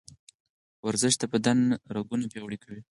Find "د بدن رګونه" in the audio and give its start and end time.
1.19-2.25